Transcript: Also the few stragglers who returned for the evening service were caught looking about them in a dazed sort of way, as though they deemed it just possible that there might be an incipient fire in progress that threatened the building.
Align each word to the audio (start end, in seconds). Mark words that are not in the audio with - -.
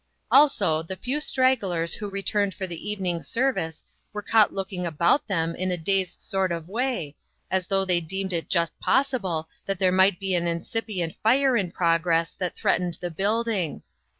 Also 0.31 0.81
the 0.81 0.95
few 0.95 1.19
stragglers 1.19 1.93
who 1.93 2.09
returned 2.09 2.55
for 2.55 2.65
the 2.65 2.89
evening 2.89 3.21
service 3.21 3.83
were 4.13 4.23
caught 4.23 4.51
looking 4.51 4.83
about 4.83 5.27
them 5.27 5.53
in 5.55 5.69
a 5.71 5.77
dazed 5.77 6.19
sort 6.23 6.51
of 6.51 6.67
way, 6.67 7.15
as 7.51 7.67
though 7.67 7.85
they 7.85 8.01
deemed 8.01 8.33
it 8.33 8.49
just 8.49 8.73
possible 8.79 9.47
that 9.67 9.77
there 9.77 9.91
might 9.91 10.19
be 10.19 10.33
an 10.33 10.47
incipient 10.47 11.13
fire 11.21 11.55
in 11.55 11.69
progress 11.69 12.33
that 12.33 12.55
threatened 12.55 12.95
the 12.99 13.11
building. 13.11 13.83